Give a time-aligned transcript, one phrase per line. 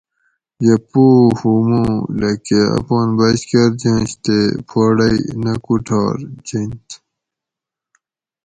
[0.65, 4.37] یہ پوہ ھو موں لکہ اپان بچ کرجنش تے
[4.69, 6.15] پوڑئ نہ کوٹھار
[6.47, 6.87] جنت